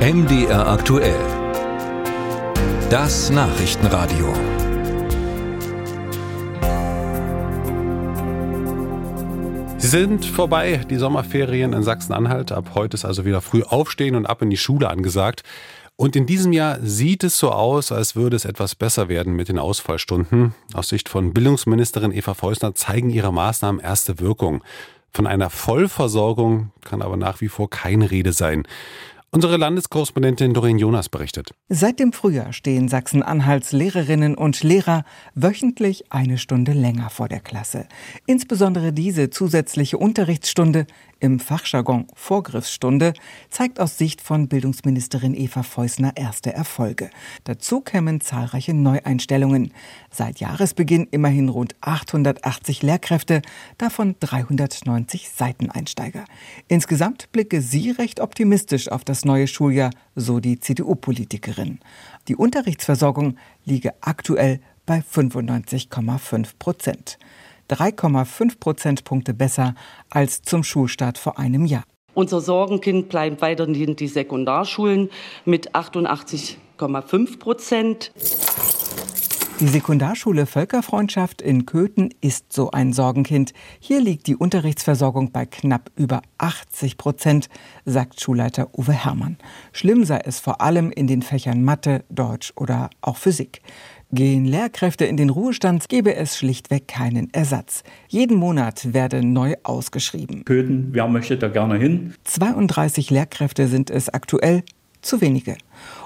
[0.00, 1.20] MDR aktuell.
[2.88, 4.32] Das Nachrichtenradio.
[9.76, 12.50] Sie sind vorbei, die Sommerferien in Sachsen-Anhalt.
[12.50, 15.42] Ab heute ist also wieder früh aufstehen und ab in die Schule angesagt.
[15.96, 19.50] Und in diesem Jahr sieht es so aus, als würde es etwas besser werden mit
[19.50, 20.54] den Ausfallstunden.
[20.72, 24.62] Aus Sicht von Bildungsministerin Eva Feusner zeigen ihre Maßnahmen erste Wirkung.
[25.12, 28.62] Von einer Vollversorgung kann aber nach wie vor keine Rede sein.
[29.32, 31.54] Unsere Landeskorrespondentin Doreen Jonas berichtet.
[31.68, 35.04] Seit dem Frühjahr stehen Sachsen-Anhalts Lehrerinnen und Lehrer
[35.36, 37.86] wöchentlich eine Stunde länger vor der Klasse.
[38.26, 40.84] Insbesondere diese zusätzliche Unterrichtsstunde
[41.20, 43.12] im Fachjargon Vorgriffsstunde
[43.50, 47.10] zeigt aus Sicht von Bildungsministerin Eva Feusner erste Erfolge.
[47.44, 49.72] Dazu kämen zahlreiche Neueinstellungen.
[50.10, 53.42] Seit Jahresbeginn immerhin rund 880 Lehrkräfte,
[53.76, 56.24] davon 390 Seiteneinsteiger.
[56.68, 61.80] Insgesamt blicke sie recht optimistisch auf das neue Schuljahr, so die CDU-Politikerin.
[62.28, 67.18] Die Unterrichtsversorgung liege aktuell bei 95,5 Prozent.
[67.70, 69.74] 3,5 Prozentpunkte besser
[70.08, 71.84] als zum Schulstart vor einem Jahr.
[72.14, 75.10] Unser Sorgenkind bleibt weiterhin die Sekundarschulen
[75.44, 78.12] mit 88,5 Prozent.
[79.60, 83.52] Die Sekundarschule Völkerfreundschaft in Köthen ist so ein Sorgenkind.
[83.78, 87.50] Hier liegt die Unterrichtsversorgung bei knapp über 80 Prozent,
[87.84, 89.36] sagt Schulleiter Uwe Herrmann.
[89.72, 93.60] Schlimm sei es vor allem in den Fächern Mathe, Deutsch oder auch Physik.
[94.10, 97.82] Gehen Lehrkräfte in den Ruhestand, gebe es schlichtweg keinen Ersatz.
[98.08, 100.46] Jeden Monat werde neu ausgeschrieben.
[100.46, 102.14] Köthen, wer möchte da gerne hin?
[102.24, 104.62] 32 Lehrkräfte sind es aktuell,
[105.02, 105.56] zu wenige.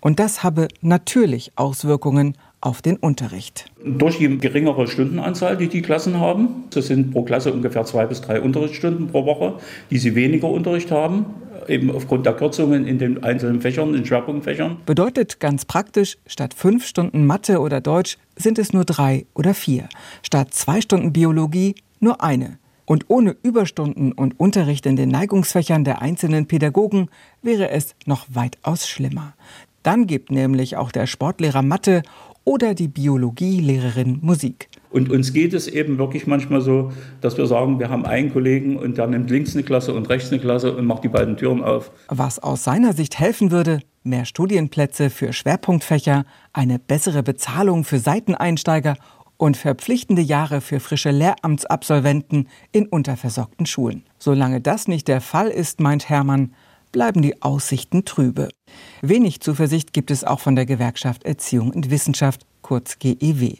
[0.00, 3.66] Und das habe natürlich Auswirkungen auf den Unterricht.
[3.84, 8.20] Durch die geringere Stundenanzahl, die die Klassen haben, das sind pro Klasse ungefähr zwei bis
[8.20, 9.54] drei Unterrichtsstunden pro Woche,
[9.90, 11.26] die sie weniger Unterricht haben,
[11.68, 14.78] eben aufgrund der Kürzungen in den einzelnen Fächern, in Schwerpunktfächern.
[14.86, 19.88] Bedeutet ganz praktisch, statt fünf Stunden Mathe oder Deutsch sind es nur drei oder vier.
[20.22, 22.58] Statt zwei Stunden Biologie nur eine.
[22.84, 27.08] Und ohne Überstunden und Unterricht in den Neigungsfächern der einzelnen Pädagogen
[27.42, 29.34] wäre es noch weitaus schlimmer.
[29.86, 32.02] Dann gibt nämlich auch der Sportlehrer Mathe
[32.42, 34.68] oder die Biologielehrerin Musik.
[34.90, 38.76] Und uns geht es eben wirklich manchmal so, dass wir sagen, wir haben einen Kollegen
[38.76, 41.62] und der nimmt links eine Klasse und rechts eine Klasse und macht die beiden Türen
[41.62, 41.92] auf.
[42.08, 48.96] Was aus seiner Sicht helfen würde, mehr Studienplätze für Schwerpunktfächer, eine bessere Bezahlung für Seiteneinsteiger
[49.36, 54.02] und verpflichtende Jahre für frische Lehramtsabsolventen in unterversorgten Schulen.
[54.18, 56.50] Solange das nicht der Fall ist, meint Hermann,
[56.92, 58.48] bleiben die Aussichten trübe.
[59.02, 63.54] Wenig Zuversicht gibt es auch von der Gewerkschaft Erziehung und Wissenschaft, kurz GEW.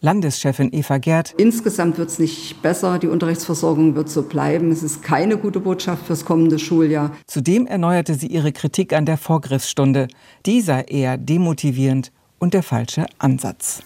[0.00, 1.34] Landeschefin Eva Gerd.
[1.38, 2.98] Insgesamt wird es nicht besser.
[2.98, 4.70] Die Unterrichtsversorgung wird so bleiben.
[4.70, 7.16] Es ist keine gute Botschaft fürs kommende Schuljahr.
[7.26, 10.08] Zudem erneuerte sie ihre Kritik an der Vorgriffsstunde.
[10.44, 13.82] Die sei eher demotivierend und der falsche Ansatz.